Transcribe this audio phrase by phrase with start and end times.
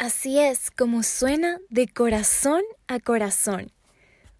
[0.00, 3.70] Así es como suena de corazón a corazón.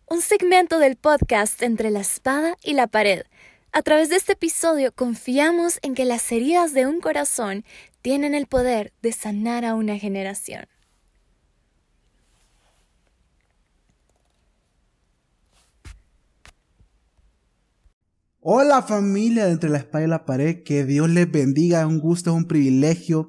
[0.09, 3.25] Un segmento del podcast entre la espada y la pared.
[3.71, 7.67] A través de este episodio confiamos en que las heridas de un corazón
[8.01, 10.65] tienen el poder de sanar a una generación.
[18.41, 22.01] Hola familia de entre la espada y la pared, que Dios les bendiga, es un
[22.01, 23.29] gusto, es un privilegio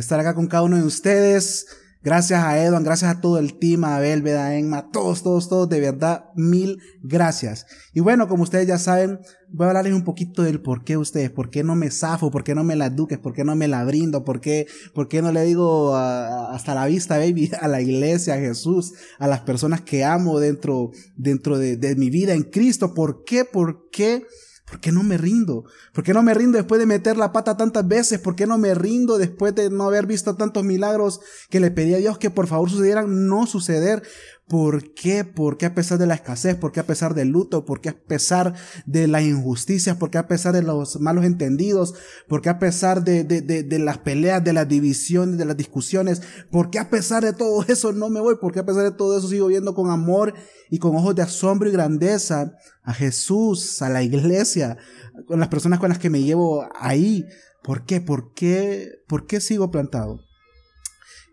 [0.00, 1.66] estar acá con cada uno de ustedes.
[2.00, 5.68] Gracias a Edwin, gracias a todo el team, a Abel, a Emma, todos, todos, todos,
[5.68, 7.66] de verdad, mil gracias.
[7.92, 11.30] Y bueno, como ustedes ya saben, voy a hablarles un poquito del por qué ustedes,
[11.30, 13.66] por qué no me zafo, por qué no me la duques, por qué no me
[13.66, 17.80] la brindo, por qué, por qué no le digo hasta la vista, baby, a la
[17.80, 22.44] iglesia, a Jesús, a las personas que amo dentro, dentro de, de mi vida en
[22.44, 22.94] Cristo.
[22.94, 23.44] ¿Por qué?
[23.44, 24.24] ¿Por qué?
[24.70, 25.64] ¿Por qué no me rindo?
[25.92, 28.18] ¿Por qué no me rindo después de meter la pata tantas veces?
[28.18, 31.94] ¿Por qué no me rindo después de no haber visto tantos milagros que le pedí
[31.94, 33.28] a Dios que por favor sucedieran?
[33.28, 34.02] No suceder.
[34.48, 35.24] ¿Por qué?
[35.24, 36.56] ¿Por qué a pesar de la escasez?
[36.56, 37.66] ¿Por qué a pesar del luto?
[37.66, 38.54] ¿Por qué a pesar
[38.86, 39.96] de las injusticias?
[39.98, 41.94] ¿Por qué a pesar de los malos entendidos?
[42.28, 45.56] ¿Por qué a pesar de, de, de, de las peleas, de las divisiones, de las
[45.56, 46.22] discusiones?
[46.50, 48.36] ¿Por qué a pesar de todo eso no me voy?
[48.36, 50.32] ¿Por qué a pesar de todo eso sigo viendo con amor
[50.70, 54.78] y con ojos de asombro y grandeza a Jesús, a la iglesia,
[55.26, 57.26] con las personas con las que me llevo ahí?
[57.62, 58.00] ¿Por qué?
[58.00, 58.92] ¿Por qué?
[59.06, 60.27] ¿Por qué sigo plantado?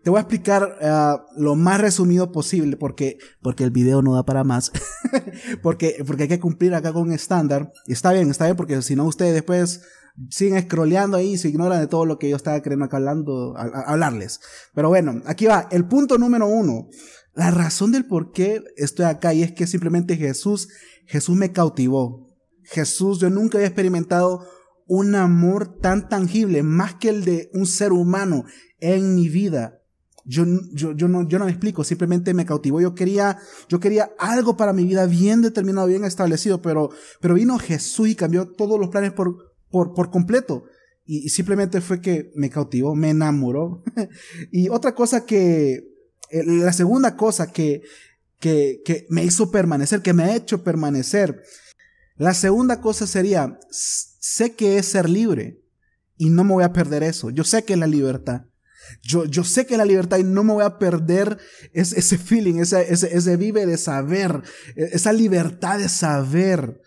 [0.06, 4.24] Te voy a explicar uh, lo más resumido posible porque, porque el video no da
[4.24, 4.70] para más.
[5.64, 7.72] porque, porque hay que cumplir acá con un estándar.
[7.88, 9.82] Está bien, está bien porque si no ustedes después
[10.30, 13.56] siguen scrolleando ahí y se ignoran de todo lo que yo estaba queriendo acá hablando,
[13.56, 14.38] hablarles.
[14.76, 15.66] Pero bueno, aquí va.
[15.72, 16.86] El punto número uno.
[17.34, 20.68] La razón del por qué estoy acá y es que simplemente Jesús,
[21.06, 22.28] Jesús me cautivó.
[22.62, 24.46] Jesús, yo nunca había experimentado
[24.86, 28.44] un amor tan tangible, más que el de un ser humano
[28.78, 29.75] en mi vida.
[30.28, 32.80] Yo, yo, yo, no, yo no me explico, simplemente me cautivó.
[32.80, 33.38] Yo quería,
[33.68, 36.90] yo quería algo para mi vida bien determinado, bien establecido, pero,
[37.20, 40.64] pero vino Jesús y cambió todos los planes por, por, por completo.
[41.04, 43.84] Y, simplemente fue que me cautivó, me enamoró.
[44.50, 45.74] y otra cosa que,
[46.30, 47.82] eh, la segunda cosa que,
[48.40, 51.40] que, que me hizo permanecer, que me ha hecho permanecer,
[52.16, 55.60] la segunda cosa sería, sé que es ser libre
[56.16, 57.30] y no me voy a perder eso.
[57.30, 58.46] Yo sé que es la libertad.
[59.02, 61.38] Yo, yo sé que la libertad y no me voy a perder
[61.72, 64.42] ese, feeling, ese, ese, ese vive de saber,
[64.74, 66.80] esa libertad de saber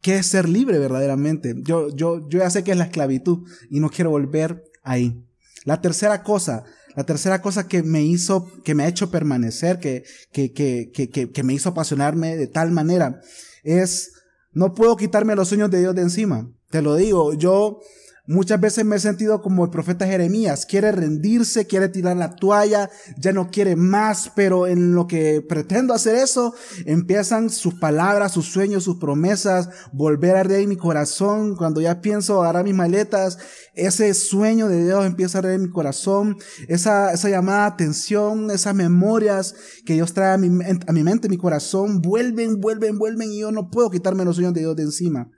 [0.00, 1.54] qué es ser libre verdaderamente.
[1.58, 5.24] Yo, yo, yo ya sé que es la esclavitud y no quiero volver ahí.
[5.64, 6.64] La tercera cosa,
[6.94, 11.30] la tercera cosa que me hizo, que me ha hecho permanecer, que, que, que, que,
[11.30, 13.20] que me hizo apasionarme de tal manera,
[13.62, 14.12] es,
[14.52, 16.50] no puedo quitarme los sueños de Dios de encima.
[16.70, 17.80] Te lo digo, yo,
[18.28, 22.90] Muchas veces me he sentido como el profeta Jeremías, quiere rendirse, quiere tirar la toalla,
[23.16, 28.44] ya no quiere más, pero en lo que pretendo hacer eso, empiezan sus palabras, sus
[28.44, 33.38] sueños, sus promesas, volver a arder mi corazón, cuando ya pienso agarrar mis maletas,
[33.72, 36.36] ese sueño de Dios empieza a arder mi corazón,
[36.68, 39.54] esa, esa llamada atención, esas memorias
[39.86, 40.48] que Dios trae a mi,
[40.86, 44.52] a mi mente, mi corazón, vuelven, vuelven, vuelven y yo no puedo quitarme los sueños
[44.52, 45.30] de Dios de encima.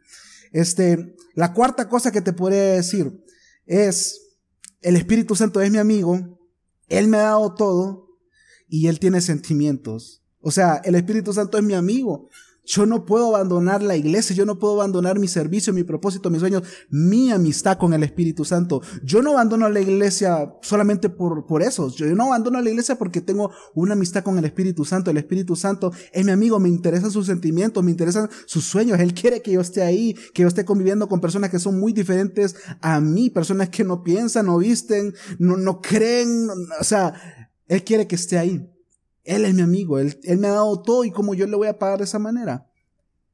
[0.53, 3.25] Este, la cuarta cosa que te podría decir
[3.67, 4.39] es,
[4.81, 6.41] el Espíritu Santo es mi amigo,
[6.89, 8.09] Él me ha dado todo
[8.69, 10.23] y Él tiene sentimientos.
[10.41, 12.31] O sea, el Espíritu Santo es mi amigo.
[12.71, 16.39] Yo no puedo abandonar la iglesia, yo no puedo abandonar mi servicio, mi propósito, mis
[16.39, 18.81] sueños, mi amistad con el Espíritu Santo.
[19.03, 21.93] Yo no abandono la iglesia solamente por, por eso.
[21.93, 25.11] Yo no abandono la iglesia porque tengo una amistad con el Espíritu Santo.
[25.11, 29.01] El Espíritu Santo es mi amigo, me interesan sus sentimientos, me interesan sus sueños.
[29.01, 31.93] Él quiere que yo esté ahí, que yo esté conviviendo con personas que son muy
[31.93, 36.47] diferentes a mí, personas que no piensan, no visten, no, no creen.
[36.81, 37.15] O sea,
[37.67, 38.65] Él quiere que esté ahí.
[39.25, 41.79] Él es mi amigo, él, me ha dado todo y como yo le voy a
[41.79, 42.67] pagar de esa manera.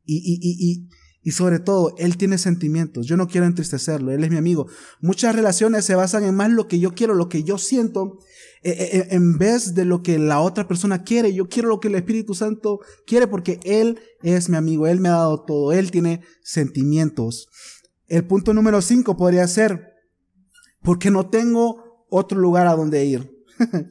[0.04, 0.88] Y, y, y, y,
[1.26, 3.08] y sobre todo, Él tiene sentimientos.
[3.08, 4.68] Yo no quiero entristecerlo, Él es mi amigo.
[5.00, 8.20] Muchas relaciones se basan en más lo que yo quiero, lo que yo siento,
[8.62, 11.34] eh, en vez de lo que la otra persona quiere.
[11.34, 12.78] Yo quiero lo que el Espíritu Santo
[13.08, 17.48] quiere porque Él es mi amigo, Él me ha dado todo, Él tiene sentimientos.
[18.06, 19.94] El punto número cinco podría ser,
[20.80, 23.44] porque no tengo otro lugar a donde ir.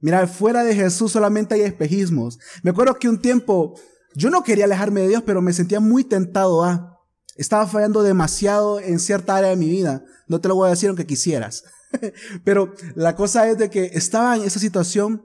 [0.00, 2.38] Mira, fuera de Jesús solamente hay espejismos.
[2.62, 3.74] Me acuerdo que un tiempo
[4.14, 6.98] yo no quería alejarme de Dios, pero me sentía muy tentado a.
[7.36, 10.04] Estaba fallando demasiado en cierta área de mi vida.
[10.26, 11.64] No te lo voy a decir aunque quisieras.
[12.44, 15.22] pero la cosa es de que estaba en esa situación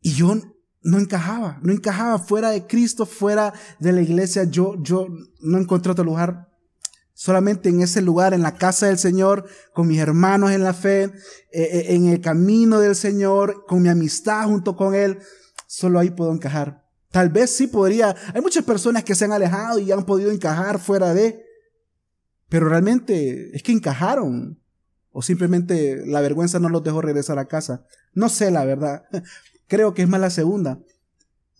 [0.00, 0.36] y yo
[0.82, 4.44] no encajaba, no encajaba fuera de Cristo, fuera de la iglesia.
[4.44, 5.08] Yo, yo
[5.40, 6.47] no encontré otro lugar
[7.18, 9.44] solamente en ese lugar, en la casa del Señor,
[9.74, 11.10] con mis hermanos en la fe, eh,
[11.50, 15.18] eh, en el camino del Señor, con mi amistad junto con Él,
[15.66, 16.84] solo ahí puedo encajar.
[17.10, 18.14] Tal vez sí podría.
[18.32, 21.44] Hay muchas personas que se han alejado y han podido encajar fuera de,
[22.48, 24.62] pero realmente es que encajaron.
[25.10, 27.84] O simplemente la vergüenza no los dejó regresar a casa.
[28.12, 29.02] No sé la verdad.
[29.66, 30.78] Creo que es más la segunda.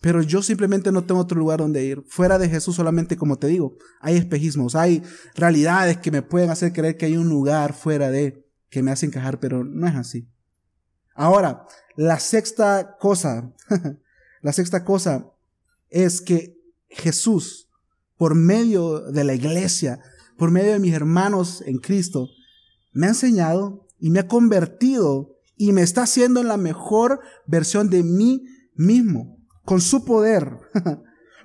[0.01, 2.03] Pero yo simplemente no tengo otro lugar donde ir.
[2.07, 5.03] Fuera de Jesús solamente, como te digo, hay espejismos, hay
[5.35, 9.07] realidades que me pueden hacer creer que hay un lugar fuera de que me hace
[9.07, 10.29] encajar, pero no es así.
[11.15, 11.65] Ahora,
[11.97, 13.53] la sexta cosa,
[14.41, 15.33] la sexta cosa
[15.89, 16.57] es que
[16.87, 17.69] Jesús,
[18.15, 19.99] por medio de la iglesia,
[20.37, 22.29] por medio de mis hermanos en Cristo,
[22.93, 27.89] me ha enseñado y me ha convertido y me está haciendo en la mejor versión
[27.89, 28.45] de mí
[28.75, 30.57] mismo con su poder.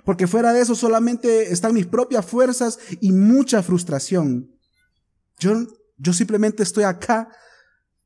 [0.05, 4.51] Porque fuera de eso solamente están mis propias fuerzas y mucha frustración.
[5.39, 5.67] Yo,
[5.97, 7.29] yo simplemente estoy acá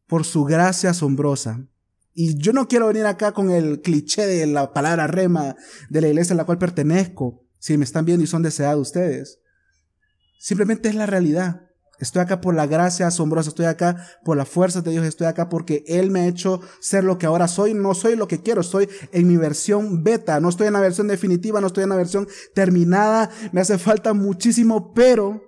[0.08, 1.68] por su gracia asombrosa.
[2.14, 5.56] Y yo no quiero venir acá con el cliché de la palabra rema
[5.90, 9.40] de la iglesia a la cual pertenezco, si me están viendo y son deseados ustedes.
[10.40, 11.69] Simplemente es la realidad.
[12.00, 15.50] Estoy acá por la gracia asombrosa, estoy acá por la fuerza de Dios, estoy acá
[15.50, 17.74] porque Él me ha hecho ser lo que ahora soy.
[17.74, 21.08] No soy lo que quiero, estoy en mi versión beta, no estoy en la versión
[21.08, 25.42] definitiva, no estoy en la versión terminada, me hace falta muchísimo, pero,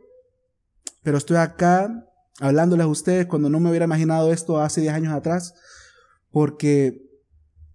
[1.04, 2.06] pero estoy acá
[2.40, 5.54] hablándoles a ustedes cuando no me hubiera imaginado esto hace 10 años atrás,
[6.32, 7.11] porque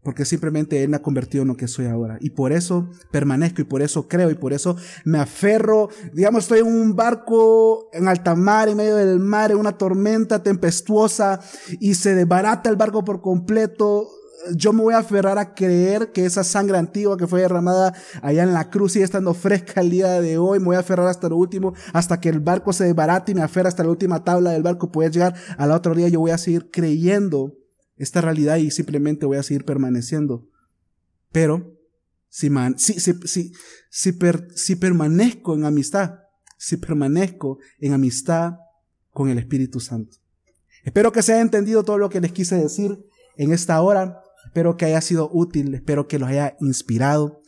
[0.06, 2.16] porque simplemente Él me ha convertido en lo que soy ahora.
[2.20, 5.88] Y por eso permanezco y por eso creo y por eso me aferro.
[6.12, 10.44] Digamos, estoy en un barco en alta mar, en medio del mar, en una tormenta
[10.44, 11.40] tempestuosa
[11.80, 14.08] y se desbarata el barco por completo.
[14.54, 17.92] Yo me voy a aferrar a creer que esa sangre antigua que fue derramada
[18.22, 20.60] allá en la cruz sigue estando fresca el día de hoy.
[20.60, 23.42] Me voy a aferrar hasta lo último, hasta que el barco se desbarate y me
[23.42, 24.92] aferra hasta la última tabla del barco.
[24.92, 26.06] Puede llegar al otro día.
[26.06, 27.54] Yo voy a seguir creyendo
[27.96, 30.48] esta realidad y simplemente voy a seguir permaneciendo.
[31.32, 31.76] Pero
[32.28, 33.52] si, si, si,
[34.54, 36.20] si, permanezco en amistad,
[36.58, 38.54] si permanezco en amistad
[39.10, 40.16] con el Espíritu Santo.
[40.84, 42.98] Espero que se haya entendido todo lo que les quise decir
[43.36, 44.20] en esta hora.
[44.44, 47.40] Espero que haya sido útil, espero que los haya inspirado.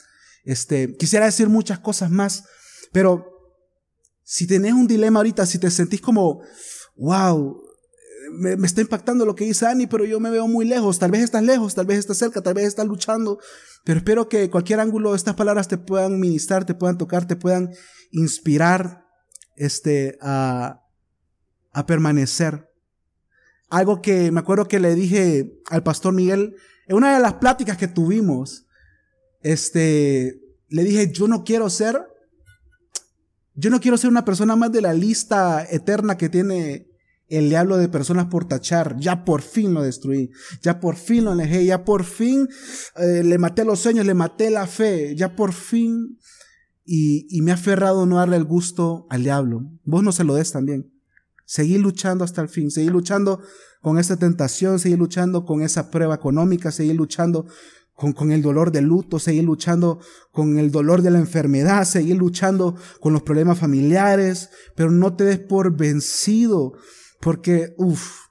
[0.45, 2.45] Este, quisiera decir muchas cosas más,
[2.93, 3.27] pero
[4.25, 6.43] si tenés un dilema ahorita, si te sentís como,
[6.97, 7.62] wow,
[8.31, 10.99] me, está impactando lo que dice Ani, pero yo me veo muy lejos.
[10.99, 13.39] Tal vez estás lejos, tal vez estás cerca, tal vez estás luchando.
[13.85, 17.37] Pero espero que cualquier ángulo de estas palabras te puedan ministrar, te puedan tocar, te
[17.37, 17.71] puedan
[18.11, 19.05] inspirar
[19.57, 20.83] este, a,
[21.73, 22.69] a permanecer.
[23.71, 27.77] Algo que me acuerdo que le dije al pastor Miguel en una de las pláticas
[27.77, 28.67] que tuvimos.
[29.41, 32.03] Este, le dije, yo no quiero ser,
[33.55, 36.88] yo no quiero ser una persona más de la lista eterna que tiene
[37.29, 38.97] el diablo de personas por tachar.
[38.99, 40.31] Ya por fin lo destruí.
[40.63, 41.65] Ya por fin lo alejé.
[41.65, 42.49] Ya por fin
[42.97, 45.15] eh, le maté los sueños, le maté la fe.
[45.15, 46.19] Ya por fin.
[46.85, 49.71] Y, y me ha aferrado no darle el gusto al diablo.
[49.85, 50.91] Vos no se lo des también.
[51.45, 52.71] Seguir luchando hasta el fin.
[52.71, 53.43] Seguir luchando
[53.83, 54.79] con esa tentación.
[54.79, 56.73] Seguir luchando con esa prueba económica.
[56.73, 57.47] Seguir luchando
[57.99, 59.99] con, con, el dolor del luto, seguir luchando
[60.31, 65.25] con el dolor de la enfermedad, seguir luchando con los problemas familiares, pero no te
[65.25, 66.75] des por vencido,
[67.20, 68.29] porque, uff,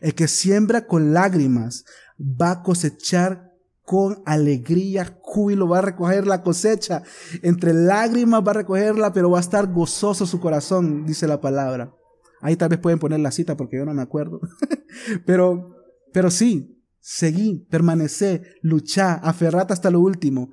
[0.00, 1.84] el que siembra con lágrimas
[2.18, 3.52] va a cosechar
[3.84, 7.02] con alegría, júbilo, va a recoger la cosecha.
[7.42, 11.92] Entre lágrimas va a recogerla, pero va a estar gozoso su corazón, dice la palabra.
[12.40, 14.40] Ahí tal vez pueden poner la cita porque yo no me acuerdo.
[15.26, 15.76] pero,
[16.12, 20.50] pero sí, seguí, permanecí, luchá, aferrate hasta lo último.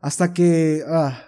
[0.00, 1.24] Hasta que, ah,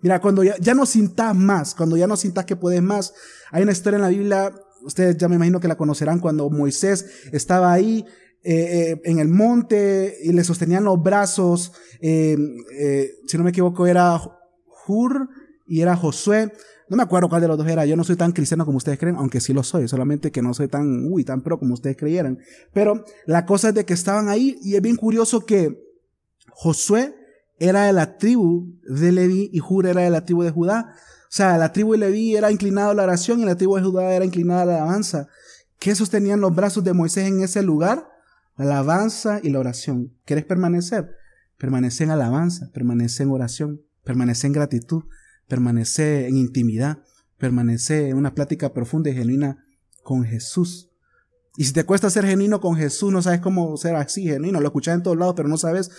[0.00, 3.14] Mira, cuando ya, ya no sintas más, cuando ya no sintas que puedes más,
[3.50, 7.28] hay una historia en la Biblia ustedes ya me imagino que la conocerán cuando Moisés
[7.32, 8.04] estaba ahí
[8.44, 12.36] eh, eh, en el monte y le sostenían los brazos, eh,
[13.26, 14.20] si no me equivoco era
[14.86, 15.28] Hur
[15.66, 16.52] y era Josué.
[16.88, 17.84] No me acuerdo cuál de los dos era.
[17.84, 20.54] Yo no soy tan cristiano como ustedes creen, aunque sí lo soy, solamente que no
[20.54, 22.38] soy tan, uy, tan pro como ustedes creyeran.
[22.72, 25.84] Pero la cosa es de que estaban ahí y es bien curioso que
[26.50, 27.14] Josué
[27.58, 30.94] era de la tribu de Leví y Hur era de la tribu de Judá.
[31.28, 33.82] O sea, la tribu de Leví era inclinada a la oración y la tribu de
[33.82, 35.28] Judá era inclinada a la alabanza.
[35.78, 38.08] ¿Qué sostenían los brazos de Moisés en ese lugar?
[38.56, 40.16] La alabanza y la oración.
[40.24, 41.10] ¿Quieres permanecer?
[41.58, 45.02] Permanece en alabanza, permanece en oración, permanece en gratitud,
[45.48, 47.02] permanece en intimidad,
[47.36, 49.62] permanece en una plática profunda y genuina
[50.02, 50.88] con Jesús.
[51.58, 54.68] Y si te cuesta ser genuino con Jesús, no sabes cómo ser así genuino, lo
[54.68, 55.90] escuchas en todos lados, pero no sabes,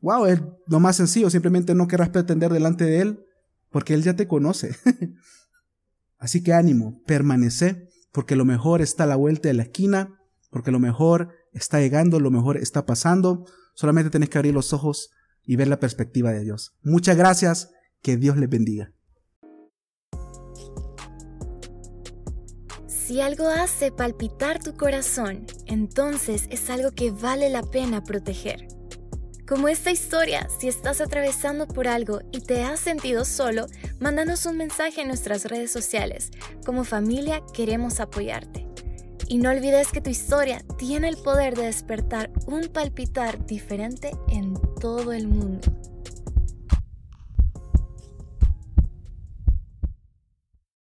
[0.00, 3.25] wow, es lo más sencillo, simplemente no querrás pretender delante de Él
[3.76, 4.74] porque Él ya te conoce.
[6.16, 10.18] Así que ánimo, permanece, porque lo mejor está a la vuelta de la esquina,
[10.48, 13.44] porque lo mejor está llegando, lo mejor está pasando.
[13.74, 15.10] Solamente tenés que abrir los ojos
[15.44, 16.74] y ver la perspectiva de Dios.
[16.84, 18.94] Muchas gracias, que Dios les bendiga.
[22.86, 28.68] Si algo hace palpitar tu corazón, entonces es algo que vale la pena proteger.
[29.46, 33.66] Como esta historia, si estás atravesando por algo y te has sentido solo,
[34.00, 36.32] mándanos un mensaje en nuestras redes sociales.
[36.64, 38.66] Como familia queremos apoyarte.
[39.28, 44.54] Y no olvides que tu historia tiene el poder de despertar un palpitar diferente en
[44.80, 45.60] todo el mundo.